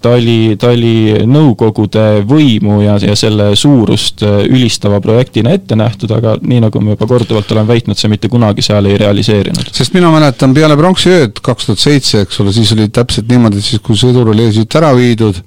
[0.02, 6.12] ta oli, ta oli Nõukogude võimu ja, ja selle suurust äh, ülistava projektina ette nähtud,
[6.16, 9.72] aga nii, nagu ma juba korduvalt olen väitnud, see mitte kunagi seal ei realiseerinud.
[9.76, 13.68] sest mina mäletan peale pronksiööd kaks tuhat seitse, eks ole, siis oli täpselt niimoodi, et
[13.68, 15.38] siis kui sõdur oli siit ära viidud,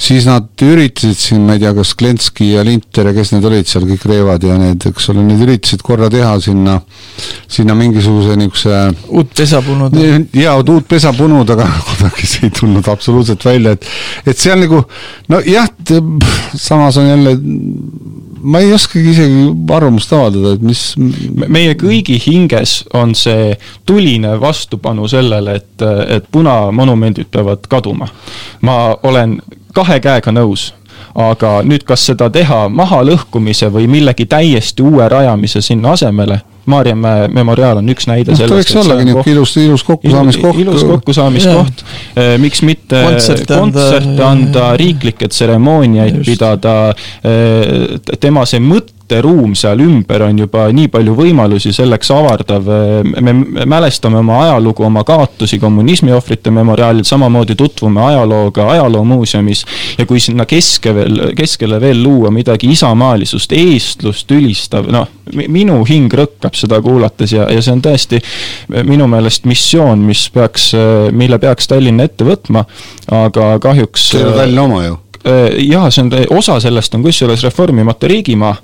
[0.00, 3.68] siis nad üritasid siin, ma ei tea, kas Klenski ja Linter ja kes need olid
[3.68, 6.78] seal, kõik Reevad ja need, eks ole, need üritasid korra teha sinna,
[7.50, 8.80] sinna mingisuguse niisuguse
[9.12, 9.94] uut pesa punud.
[10.36, 13.89] jaa, uut pesa punud, aga kuidagi see ei tulnud absoluutselt välja, et
[14.26, 14.82] et seal nagu
[15.28, 15.68] nojah,
[16.54, 17.36] samas on jälle
[18.42, 20.82] ma ei oskagi isegi arvamust avaldada, et mis
[21.48, 23.54] meie kõigi hinges on see
[23.88, 28.08] tuline vastupanu sellele, et, et punamonumendid peavad kaduma.
[28.60, 29.38] ma olen
[29.74, 30.70] kahe käega nõus
[31.14, 37.78] aga nüüd, kas seda teha mahalõhkumise või millegi täiesti uue rajamise sinna asemele, Maarjamäe memoriaal
[37.80, 38.52] on üks näide no, sellest.
[38.52, 40.58] võiks ollagi niisugune ilus, ilus kokkusaamiskoht.
[40.60, 41.82] ilus kokkusaamiskoht,
[42.14, 43.86] eh, miks mitte kontserte anda,
[44.28, 46.76] anda, riiklikke tseremooniaid pidada,
[48.20, 52.66] tema see mõte, mõtteruum seal ümber on juba nii palju võimalusi selleks avardav.
[53.20, 53.32] me
[53.66, 59.64] mälestame oma ajalugu, oma kaotusi kommunismi ohvrite memoriaalil, samamoodi tutvume ajalooga ajaloomuuseumis.
[59.98, 65.08] ja kui sinna keske veel, keskele veel luua midagi isamaalisust, eestlust ülistav, noh,
[65.48, 68.22] minu hing rõkkab seda kuulates ja, ja see on tõesti
[68.84, 70.72] minu meelest missioon, mis peaks,
[71.12, 72.64] mille peaks Tallinn ette võtma,
[73.10, 74.10] aga kahjuks.
[74.10, 74.98] see ei ole Tallinna oma ju
[75.68, 78.54] jaa, see on, osa sellest on kusjuures reformimata riigimaa.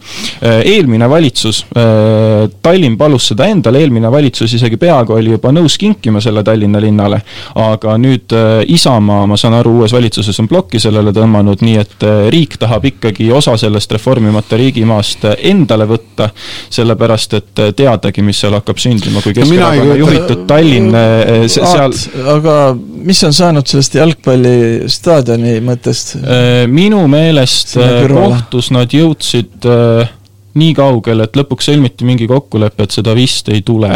[0.43, 5.77] Äh, eelmine valitsus, äh, Tallinn palus seda endale, eelmine valitsus isegi peaaegu oli juba nõus
[5.81, 7.21] kinkima selle Tallinna linnale,
[7.61, 8.35] aga nüüd
[8.73, 13.29] Isamaa, ma saan aru, uues valitsuses on plokki sellele tõmmanud, nii et riik tahab ikkagi
[13.33, 16.31] osa sellest reformimata riigimaast endale võtta,
[16.73, 20.97] sellepärast et teadagi, mis seal hakkab sündima, kui Keskerakonna juhitud Tallinn
[21.53, 21.95] seal
[22.37, 26.17] aga mis on saanud sellest jalgpallistaadioni mõttest?
[26.47, 30.11] Äh, minu meelest äh, kohtus nad jõudsid äh,
[30.57, 33.91] nii kaugele, et lõpuks sõlmiti mingi kokkulepe, et seda vist ei tule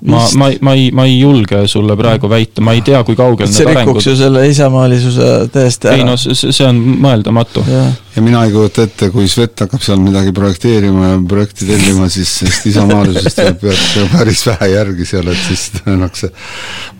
[0.00, 3.50] ma, ma, ma ei, ma ei julge sulle praegu väita, ma ei tea, kui kaugel
[3.50, 5.98] see rikuks ju selle isamaalisuse täiesti ära.
[5.98, 7.64] ei no see, see on mõeldamatu.
[7.68, 12.36] ja mina ei kujuta ette, kui Svet hakkab seal midagi projekteerima ja projekti tellima, siis
[12.42, 13.66] sellest isamaalisusest jääb
[14.14, 16.36] päris vähe järgi seal, et siis tõenäoliselt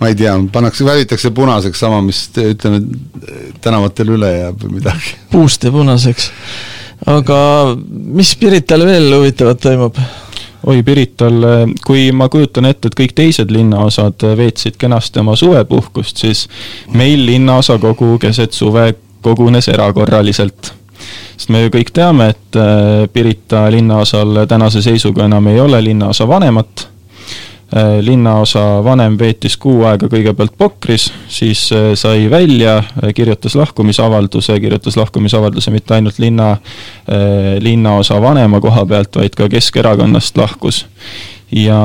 [0.01, 2.83] ma ei tea, pannakse, välitakse punaseks sama, mis ütleme,
[3.65, 5.17] tänavatel üle jääb või midagi.
[5.33, 6.31] puust ja punaseks.
[7.07, 7.41] aga
[7.89, 9.99] mis Pirital veel huvitavat toimub?
[10.67, 11.45] Oi Pirital,
[11.87, 16.49] kui ma kujutan ette, et kõik teised linnaosad veetsid kenasti oma suvepuhkust, siis
[16.95, 18.93] meil linnaosakogu keset suve
[19.23, 20.75] kogunes erakorraliselt.
[21.37, 26.29] sest me ju kõik teame, et äh, Pirita linnaosal tänase seisuga enam ei ole linnaosa
[26.29, 26.89] vanemat
[28.01, 34.97] linnaosa vanem veetis kuu aega kõigepealt Pokris, siis äh, sai välja, äh, kirjutas lahkumisavalduse, kirjutas
[34.97, 36.57] lahkumisavalduse mitte ainult linna,
[37.61, 40.87] linnaosa vanema koha pealt, vaid ka Keskerakonnast lahkus
[41.53, 41.79] ja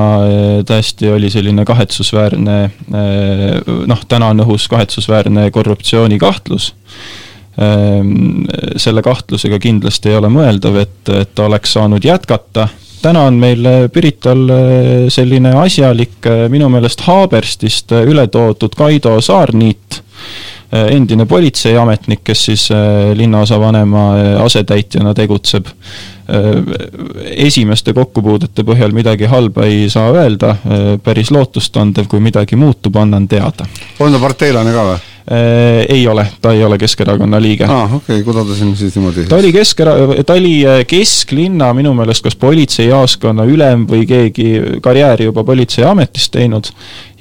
[0.67, 2.57] tõesti oli selline kahetsusväärne
[3.87, 6.73] noh, täna on õhus kahetsusväärne korruptsioonikahtlus.
[8.77, 12.67] selle kahtlusega kindlasti ei ole mõeldav, et, et ta oleks saanud jätkata
[13.03, 14.63] täna on meil äh, Pirital äh,
[15.11, 20.01] selline asjalik, äh, minu meelest Haaberstist üle toodud Kaido Saarniit,
[20.73, 22.63] endine politseiametnik, kes siis
[23.13, 24.05] linnaosavanema
[24.41, 25.67] asetäitjana tegutseb.
[27.45, 30.55] esimeste kokkupuudete põhjal midagi halba ei saa öelda,
[31.03, 33.67] päris lootustandev, kui midagi muutub, annan teada.
[33.99, 35.12] on ta parteilane ka või?
[35.31, 37.63] Äh, ei ole, ta ei ole Keskerakonna liige.
[37.63, 41.69] aa, okei okay,, kuidas ta siin siis niimoodi ta oli Keskera-, ta oli äh, kesklinna
[41.73, 44.49] minu meelest kas politseijaoskonna ülem või keegi
[44.83, 46.67] karjääri juba politseiametis teinud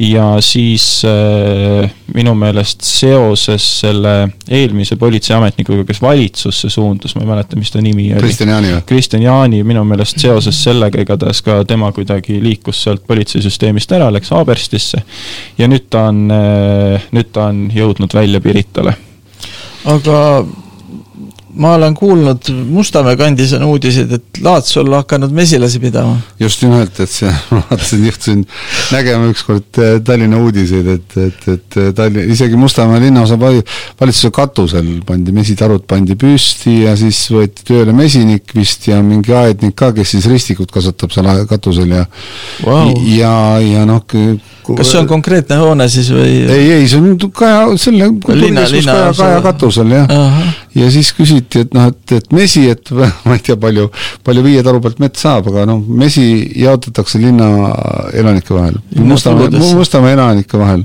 [0.03, 4.17] ja siis äh, minu meelest seoses selle
[4.51, 8.19] eelmise politseiametnikuga, kes valitsusse suundus, ma ei mäleta, mis ta nimi oli.
[8.19, 8.83] Kristjan Jaani või?
[8.89, 14.35] Kristjan Jaani, minu meelest seoses sellega igatahes ka tema kuidagi liikus sealt politseisüsteemist ära, läks
[14.35, 15.05] Haaberstisse
[15.63, 18.97] ja nüüd ta on nüüd ta on jõudnud jõudnud välja Piritale.
[19.85, 20.19] aga
[21.53, 26.17] ma olen kuulnud, Mustamäe kandis on uudiseid, et Laats olla hakanud mesilasi pidama.
[26.41, 28.45] just nimelt, et see, ma vaatasin, juhtusin
[28.93, 34.89] nägema ükskord äh, Tallinna uudiseid, et, et, et äh, Tallinn, isegi Mustamäe linnaosa valitsuse katusel
[35.07, 40.17] pandi mesitarud pandi püsti ja siis võeti tööle mesinik vist ja mingi aednik ka, kes
[40.17, 42.07] siis ristikut kasvatab seal katusel ja
[42.65, 42.97] wow.
[43.13, 44.01] ja, ja noh,
[44.67, 46.31] kas see on konkreetne hoone siis või?
[46.47, 50.13] ei, ei, see on Kaja, selle linna Kaja, Kaja katusel jah.
[50.79, 52.93] ja siis küsiti, et noh, et, et mesi, et
[53.27, 53.89] ma ei tea, palju,
[54.27, 56.27] palju viie taru pealt mett saab, aga noh, mesi
[56.63, 57.49] jaotatakse linna
[58.19, 58.79] elanike vahel.
[58.97, 60.85] Mustamäe, Mustamäe elanike vahel.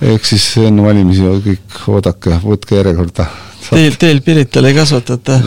[0.00, 3.30] ehk siis enne valimisi kõik oodake, võtke järjekorda
[3.70, 5.38] Teil, teil Pirital ei kasvatata?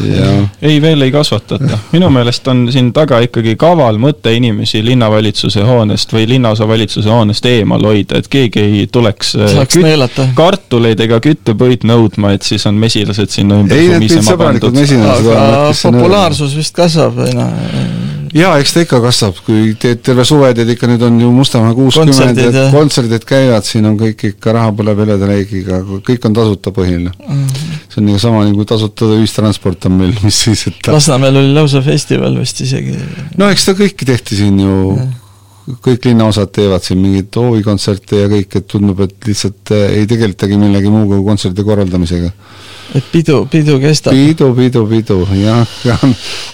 [0.62, 1.80] ei, veel ei kasvatata.
[1.92, 7.84] minu meelest on siin taga ikkagi kaval mõte inimesi linnavalitsuse hoonest või linnaosavalitsuse hoonest eemal
[7.86, 13.34] hoida, et keegi ei tuleks äh, küt, kartuleid ega küttepuid nõudma, et siis on mesilased
[13.34, 18.84] sinna ümber ei, need sõbralikud mesilased aga populaarsus vist kasvab või noh jaa, eks ta
[18.86, 23.28] ikka kasvab, kui teed terve suve, teed ikka, nüüd on ju Mustamäe kuuskümmend, et kontserdid
[23.28, 27.14] käivad, siin on kõik ikka, raha põleb heleda leigiga, kõik on tasuta põhiline.
[27.26, 27.46] Mm.
[27.90, 31.84] see on nagu sama nagu tasuta ühistransport on meil, mis siis, et Lasnamäel oli lausa
[31.86, 32.98] festival vist isegi.
[33.40, 34.82] no eks ta kõike tehti siin ju.
[34.96, 35.12] Ja
[35.66, 40.60] kõik linnaosad teevad siin mingeid hoovikontserte ja kõik, et tundub, et lihtsalt äh, ei tegeltagi
[40.62, 42.30] millegi muuga kui kontserdi korraldamisega
[42.94, 44.14] et pidu, pidu kestab.
[44.14, 45.98] pidu, pidu, pidu, jah, ja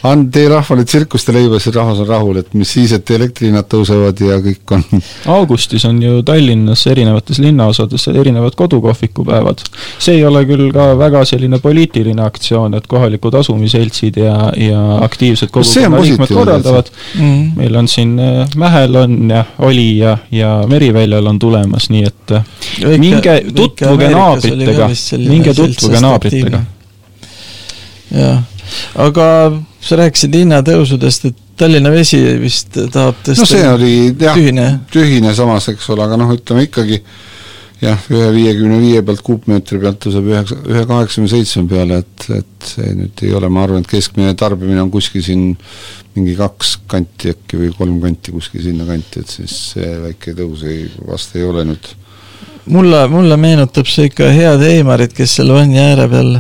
[0.08, 3.68] on, tee rahvale tsirkust ja leiba, siis rahvas on rahul, et mis siis, et elektrihinnad
[3.72, 4.86] tõusevad ja kõik on.
[5.38, 9.66] augustis on ju Tallinnas erinevates linnaosades erinevad kodukohvikupäevad.
[10.00, 15.52] see ei ole küll ka väga selline poliitiline aktsioon, et kohalikud asumiseltsid ja, ja aktiivsed
[15.52, 17.52] kogukonna liikmed korraldavad mm.
[17.60, 22.36] meil on siin äh, Mähel on ja oli ja, ja Meriväljal on tulemas, nii et
[22.38, 22.46] äh,
[23.02, 24.90] minge tutvuge naabritega,
[25.28, 26.64] minge tutvuge naabritega naabritega.
[28.12, 28.44] jah,
[29.08, 29.28] aga
[29.82, 35.34] sa rääkisid hinnatõusudest, et Tallinna Vesi vist tahab tõsta no see oli jah, tühine, tühine
[35.38, 37.02] samas, eks ole, aga noh, ütleme ikkagi
[37.82, 42.70] jah, ühe viiekümne viie pealt kuupmeetri pealt tõuseb üheksa, ühe kaheksakümne seitsme peale, et, et
[42.74, 45.56] see nüüd ei ole, ma arvan, et keskmine tarbimine on kuskil siin
[46.16, 50.66] mingi kaks kanti äkki või kolm kanti kuskil sinna kanti, et siis see väike tõus
[50.68, 51.94] ei, vast ei ole nüüd
[52.66, 56.38] mulle, mulle meenutab see ikka head Eimarit, kes seal vanni ääre peal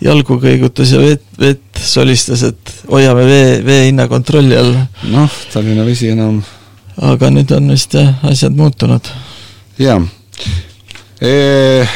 [0.00, 4.72] jalgu kõigutas ja vett, vett solistas, et hoiame vee, vee hinna kontrolli all.
[5.12, 6.40] noh, Tallinna Vesi enam
[7.00, 9.06] aga nüüd on vist jah, asjad muutunud.
[9.80, 10.00] jaa
[11.20, 11.86] e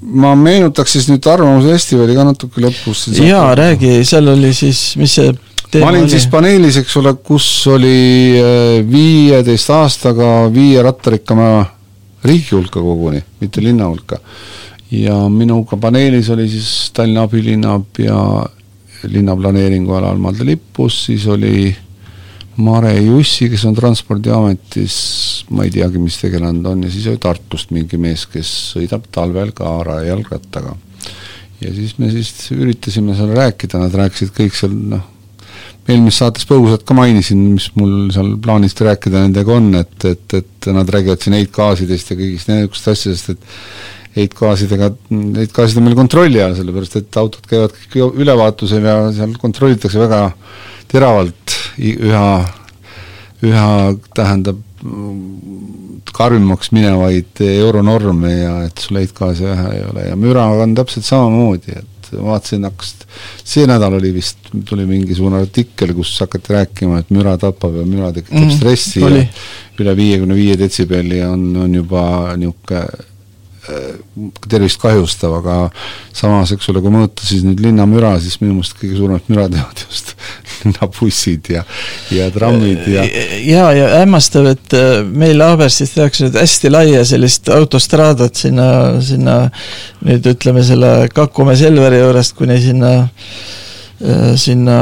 [0.00, 3.08] ma meenutaks siis nüüd Arvamusfestivali ka natuke lõpus.
[3.18, 5.32] jaa, räägi, seal oli siis, mis see
[5.78, 6.14] ma olin oli?
[6.14, 11.50] siis paneelis, eks ole, kus oli äh, viieteist aastaga viie rattarikkama
[12.24, 14.20] riigi hulka koguni, mitte linna hulka.
[14.90, 18.16] ja minuga paneelis oli siis Tallinna abilinnapea
[19.08, 21.70] linnaplaneeringu alal Malde Lippus, siis oli
[22.60, 24.96] Mare Jussi, kes on Transpordiametis,
[25.54, 29.06] ma ei teagi, mis tegelane ta on, ja siis oli Tartust mingi mees, kes sõidab
[29.14, 30.74] talvel ka raejalgrattaga.
[31.60, 35.06] ja siis me siis üritasime seal rääkida, nad rääkisid kõik seal noh,
[35.88, 40.70] eelmises saates põgusalt ka mainisin, mis mul seal plaanis rääkida nendega on, et, et, et
[40.74, 44.90] nad räägivad siin heitgaasidest ja kõigist niisugustest asjadest, et heitgaasidega,
[45.38, 50.24] heitgaasid on meil kontrolli all, sellepärast et autod käivad kõik ülevaatusel ja seal kontrollitakse väga
[50.90, 52.26] teravalt üha,
[53.46, 53.70] üha
[54.16, 54.58] tähendab
[56.16, 61.76] karmimaks minevaid euronorme ja et sul heitgaasi vähe ei ole ja müraga on täpselt samamoodi,
[61.76, 62.94] et vaatasin, hakkas,
[63.44, 68.12] see nädal oli vist, tuli mingisugune artikkel, kus hakati rääkima, et müra tapab ja müra
[68.16, 69.24] tekitab mm, stressi oli.
[69.24, 72.02] ja üle viiekümne viie detsibelli on, on juba
[72.36, 73.08] niisugune
[74.48, 75.56] tervist kahjustav, aga
[76.16, 79.82] samas, eks ole, kui mõõta siis nüüd linnamüra, siis minu meelest kõige suuremat müra teevad
[79.84, 80.14] just
[80.60, 81.64] linnabussid ja,
[82.14, 87.52] ja trammid ja ja, ja hämmastav, et äh, meil Haaberstis tehakse nüüd hästi laia sellist
[87.52, 88.68] autostraadat sinna,
[89.04, 89.40] sinna
[90.06, 93.69] nüüd ütleme selle Kakumäe Selveri juurest kuni sinna Äh,
[94.40, 94.76] sinna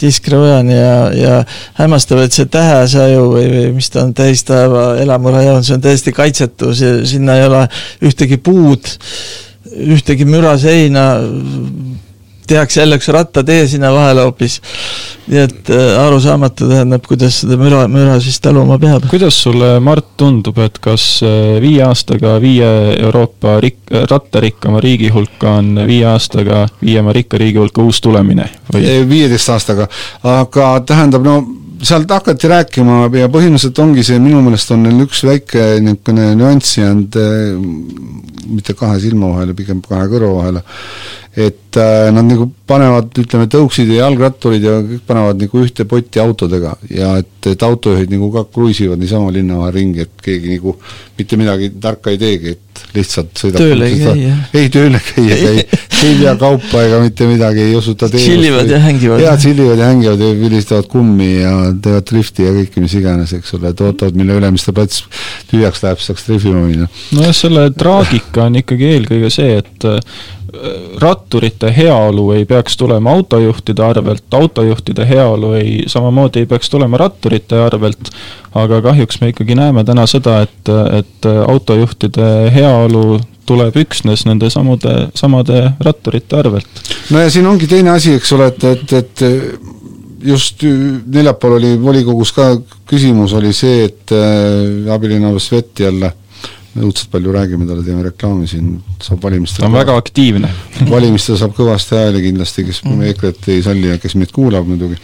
[0.00, 1.34] Tiskre ojani ja, ja
[1.76, 6.72] hämmastav, et see tähesaju või, või mis ta on, täistaeva elamurajoon, see on täiesti kaitsetu,
[6.76, 7.66] see, sinna ei ole
[8.08, 8.88] ühtegi puud,
[9.68, 11.10] ühtegi müraseina,
[12.48, 14.60] tehakse jälle üks rattatee sinna vahele hoopis.
[15.28, 19.04] nii et äh, arusaamatu tähendab, kuidas seda müra, müra siis taluma peab.
[19.10, 25.58] kuidas sulle, Mart, tundub, et kas äh, viie aastaga viie Euroopa rik-, rattarikkama riigi hulka
[25.60, 28.84] on viie aastaga viiema rikka riigi hulka uus tulemine või?
[29.08, 29.88] viieteist aastaga,
[30.24, 31.40] aga tähendab, no
[31.82, 36.78] sealt hakati rääkima ja põhimõtteliselt ongi see, minu meelest on neil üks väike niisugune nüanss
[36.80, 37.28] jäänud äh,
[38.48, 40.62] mitte kahe silma vahele, pigem kahe kõrva vahele,
[41.38, 46.18] et äh, nad nagu panevad, ütleme, tõuksid ja jalgratturid ja kõik panevad nagu ühte potti
[46.18, 50.74] autodega ja et, et autojuhid nagu ka kruiisivad niisama linna vahel ringi, et keegi nagu
[51.18, 54.40] mitte midagi tarka ei teegi, et lihtsalt sõidab tööle ei käi, jah?
[54.58, 55.62] ei, tööle käia ei,
[56.08, 58.32] ei vea kaupa ega mitte midagi, ei osuta teenust.
[58.32, 59.22] tšillivad ja hängivad.
[59.22, 61.52] jaa, tšillivad ja hängivad ja vilistavad kummi ja
[61.84, 65.04] teevad drifti ja kõike, mis iganes, eks ole, et ootavad, mille Ülemiste plats
[65.52, 66.90] tühjaks läheb, saaks trihvima minna.
[67.14, 69.88] nojah, selle traagika on ikkagi eelkõige see, et
[70.98, 77.58] ratturite heaolu ei peaks tulema autojuhtide arvelt, autojuhtide heaolu ei, samamoodi ei peaks tulema ratturite
[77.60, 78.10] arvelt,
[78.54, 84.94] aga kahjuks me ikkagi näeme täna seda, et, et autojuhtide heaolu tuleb üksnes nende samude,
[85.16, 86.84] samade ratturite arvelt.
[87.10, 89.24] no ja siin ongi teine asi, eks ole, et, et, et
[90.24, 90.64] just
[91.06, 92.50] neljapäeval oli volikogus ka
[92.88, 96.12] küsimus oli see, et äh, abilinnapea Sveti jälle
[96.84, 100.50] õudselt palju räägime talle, teeme reklaami siin, saab valimistel ta on väga aktiivne
[100.94, 103.04] valimistel saab kõvasti hääli kindlasti, kes mm.
[103.12, 104.98] EKRE-t ei salli ja kes meid kuulab muidugi.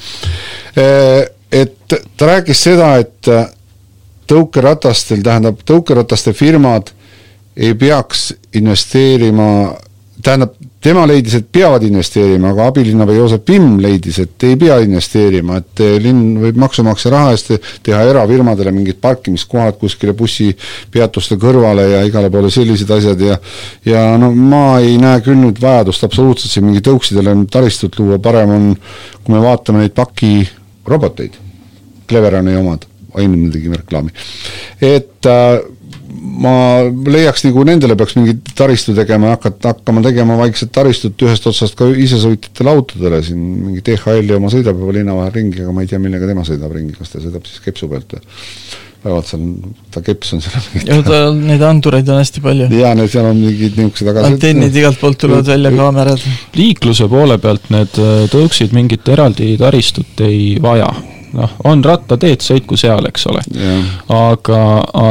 [1.54, 3.30] Et ta rääkis seda, et
[4.30, 6.90] tõukeratastel, tähendab, tõukerataste firmad
[7.56, 9.74] ei peaks investeerima,
[10.24, 15.58] tähendab, tema leidis, et peavad investeerima, aga abilinnapea Joosep Pimm leidis, et ei pea investeerima,
[15.60, 17.52] et eh, linn võib maksumaksja raha eest
[17.84, 23.38] teha erafirmadele mingid parkimiskohad kuskile bussipeatuste kõrvale ja igale poole sellised asjad ja
[23.88, 28.56] ja no ma ei näe küll nüüd vajadust absoluutselt siin mingi tõuksidele taristut luua, parem
[28.56, 28.72] on,
[29.22, 31.40] kui me vaatame neid pakiroboteid,
[32.08, 32.84] Cleveroni omad,
[33.16, 34.12] enne me tegime reklaami,
[34.84, 35.62] et äh,
[36.14, 41.46] ma leiaks nagu nendele peaks mingi taristu tegema ja hakata, hakkama tegema vaikselt taristut ühest
[41.50, 45.84] otsast ka isesõitjatele autodele, siin mingi DHL-i oma sõidab juba linna vahel ringi, aga ma
[45.84, 48.26] ei tea, millega tema sõidab ringi, kas ta sõidab siis kepsu pealt või?
[49.04, 49.42] vaevalt seal,
[49.92, 52.68] ta keps on seal ja ta, neid andureid on hästi palju.
[52.72, 56.24] jaa, need seal on mingid niisugused aga antennid igalt poolt tulevad välja, kaamerad.
[56.56, 60.88] liikluse poole pealt need äh, tõuksid mingit eraldi taristut ei vaja
[61.34, 63.42] noh, on rattateed, sõitku seal, eks ole.
[64.14, 64.60] aga,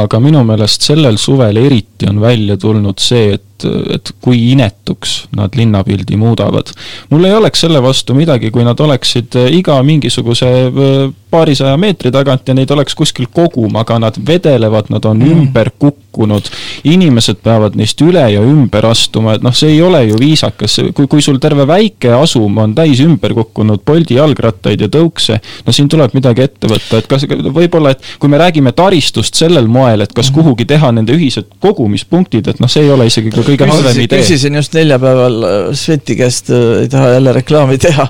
[0.04, 3.53] aga minu meelest sellel suvel eriti on välja tulnud see, et
[3.94, 6.72] et kui inetuks nad linnapildi muudavad.
[7.10, 12.48] mul ei oleks selle vastu midagi, kui nad oleksid iga mingisuguse äh, paarisaja meetri tagant
[12.48, 15.32] ja neid oleks kuskil kogum, aga nad vedelevad, nad on mm.
[15.34, 16.46] ümber kukkunud,
[16.86, 21.08] inimesed peavad neist üle ja ümber astuma, et noh, see ei ole ju viisakas, kui,
[21.10, 25.90] kui sul terve väike asum on täis ümber kukkunud Bolti jalgrattaid ja tõukse, no siin
[25.90, 30.14] tuleb midagi ette võtta, et kas võib-olla, et kui me räägime taristust sellel moel, et
[30.14, 30.38] kas mhm.
[30.38, 34.20] kuhugi teha nende ühised kogumispunktid, et noh, see ei ole isegi ka kõige halvem idee.
[34.22, 38.06] küsisin just neljapäeval äh, Sveti käest, äh, ei taha jälle reklaami teha,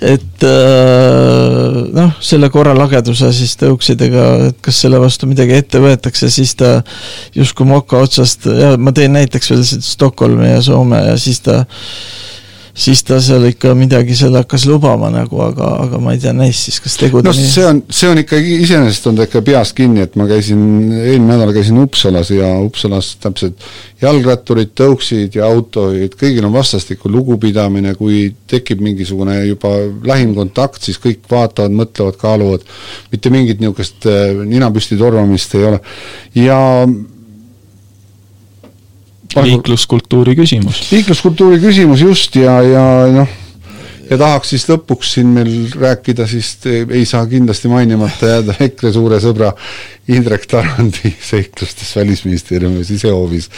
[0.00, 6.54] et äh, noh, selle korralageduse siis tõuksidega, et kas selle vastu midagi ette võetakse, siis
[6.58, 6.78] ta
[7.36, 11.64] justkui moka otsast, ja ma tõin näiteks veel Stockholmi ja Soome ja siis ta
[12.76, 16.68] siis ta seal ikka midagi seal hakkas lubama nagu, aga, aga ma ei tea neist
[16.68, 20.04] siis, kas tegude no see on, see on ikkagi, iseenesest on ta ikka peast kinni,
[20.04, 20.60] et ma käisin,
[20.98, 23.64] eelmine nädal käisin Uppsalas ja Uppsalas täpselt
[24.02, 29.72] jalgratturid, tõuksid ja autojuhid, kõigil on vastastikku lugupidamine, kui tekib mingisugune juba
[30.06, 32.68] lähim kontakt, siis kõik vaatavad, mõtlevad, kaaluvad,
[33.12, 35.80] mitte mingit niisugust äh, ninapüsti tormamist ei ole.
[36.36, 36.60] ja
[39.34, 40.86] liikluskultuuri küsimus.
[40.92, 43.34] liikluskultuuri küsimus just ja, ja noh,
[44.10, 49.20] ja tahaks siis lõpuks siin meil rääkida, siis ei saa kindlasti mainimata jääda EKRE suure
[49.22, 49.52] sõbra
[50.12, 53.50] Indrek Tarandi seiklustes Välisministeeriumi sisehoovis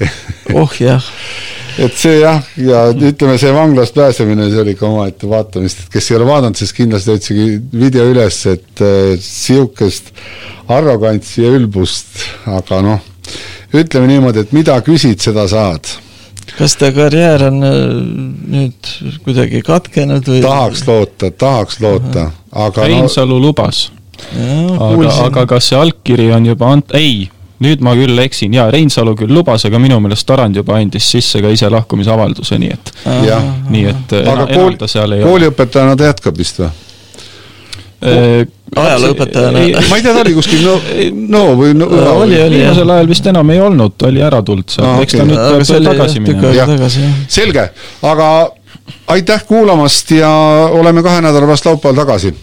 [0.60, 1.04] oh jah
[1.78, 6.10] et see jah, ja ütleme, see vanglast pääsemine, see oli ka omaette vaatamist, et kes
[6.10, 8.84] ei ole vaadanud, siis kindlasti otsige video üles, et
[9.24, 10.12] sihukest
[10.70, 13.10] arrogantsi ja ülbust, aga noh
[13.82, 15.88] ütleme niimoodi, et mida küsid, seda saad.
[16.58, 17.76] kas ta karjäär on äh,
[18.54, 18.90] nüüd
[19.24, 20.40] kuidagi katkenud või?
[20.44, 23.46] tahaks loota, tahaks loota, aga Reinsalu no...
[23.48, 23.86] lubas.
[24.34, 27.24] aga, aga kas see allkiri on juba ant-, ei,
[27.64, 31.42] nüüd ma küll eksin, jaa, Reinsalu küll lubas, aga minu meelest Tarand juba andis sisse
[31.42, 32.92] ka ise lahkumisavalduse, nii et,
[33.72, 34.76] nii et aga kool,
[35.24, 36.72] kooliõpetajana ta jätkab vist või?
[38.80, 39.64] Ajalooõpetajana.
[39.90, 40.74] ma ei tea, ta oli kuskil no,
[41.36, 44.42] no või no, no oli, oli viimasel ajal vist enam ei olnud, ta oli ära
[44.46, 44.88] tulnud sealt.
[44.88, 45.22] Ah,, eks okay.
[45.22, 46.90] ta nüüd aga peab tagasi minema.
[47.38, 47.68] selge,
[48.14, 48.32] aga
[49.14, 50.32] aitäh kuulamast ja
[50.72, 52.34] oleme kahe nädala pärast laupäeval tagasi